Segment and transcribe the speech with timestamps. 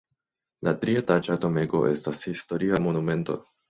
[0.67, 3.43] La trietaĝa domego estas historia monumento.